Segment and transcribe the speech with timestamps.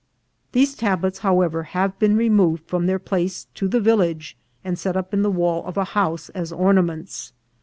[0.51, 5.13] These tablets, however, have been removed from their place to the village, and set up
[5.13, 7.33] in the wall of a house as or naments.